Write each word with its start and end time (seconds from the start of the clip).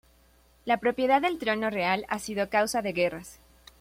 La 0.65 0.77
propiedad 0.77 1.21
del 1.21 1.37
trono 1.37 1.69
real 1.69 2.05
ha 2.09 2.17
sido 2.17 2.49
causa 2.49 2.81
de 2.81 2.91
guerras. 2.91 3.37